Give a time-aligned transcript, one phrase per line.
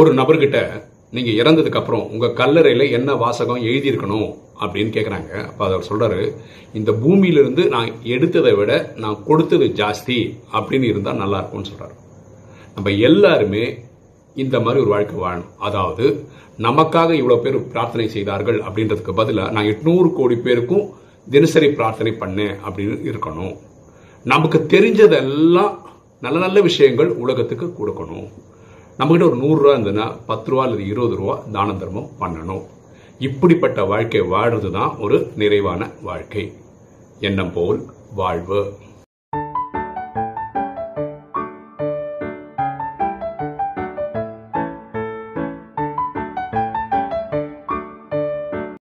[0.00, 0.58] ஒரு நபர்கிட்ட
[1.16, 4.30] நீங்க இறந்ததுக்கு அப்புறம் உங்க கல்லறையில என்ன வாசகம் எழுதியிருக்கணும்
[4.62, 6.22] அப்படின்னு கேட்குறாங்க அப்போ அவர் சொல்றாரு
[6.78, 8.72] இந்த பூமியிலிருந்து நான் எடுத்ததை விட
[9.02, 10.16] நான் கொடுத்தது ஜாஸ்தி
[10.56, 11.94] அப்படின்னு இருந்தால் நல்லா இருக்கும்னு சொல்றாரு.
[12.76, 13.64] நம்ம எல்லாருமே
[14.44, 15.52] இந்த மாதிரி ஒரு வாழ்க்கை வாழணும்.
[15.68, 16.06] அதாவது
[16.66, 20.84] நமக்காக இவ்வளோ பேர் பிரார்த்தனை செய்தார்கள் அப்படின்றதுக்கு பதிலாக நான் எட்நூறு கோடி பேருக்கும்
[21.26, 23.54] தினசரி பிரார்த்தனை பண்ணேன் அப்படின்னு இருக்கணும்.
[24.32, 25.72] நமக்கு தெரிஞ்சதெல்லாம்
[26.26, 28.28] நல்ல நல்ல விஷயங்கள் உலகத்துக்கு கொடுக்கணும்.
[28.98, 32.62] நம்மகிட்ட ஒரு நூறுரூவா இருந்ததுன்னா பத்து ரூபா அல்லது இருபது ரூபா தான தர்மம் பண்ணணும்.
[33.18, 36.52] இப்படிப்பட்ட வாழ்க்கை வாழ்றது தான் ஒரு நிறைவான வாழ்க்கை.
[37.20, 37.80] எண்ணம் போல்
[38.14, 38.60] வாழ்வு.